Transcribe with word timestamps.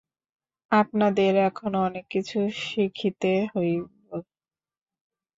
আপনাদের 0.71 1.31
এখনও 1.47 1.79
অনেক 1.87 2.05
কিছু 2.13 2.37
শিখিতে 2.63 3.31
হইবে। 3.53 4.17